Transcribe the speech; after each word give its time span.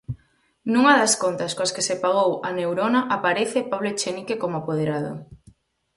Nunha 0.71 0.93
das 1.01 1.13
contas 1.23 1.51
coas 1.57 1.73
que 1.75 1.85
se 1.87 1.95
pagou 2.03 2.31
a 2.47 2.49
Neurona 2.59 3.01
aparece 3.15 3.67
Pablo 3.71 3.87
Echenique 3.93 4.35
como 4.41 4.55
apoderado. 4.57 5.11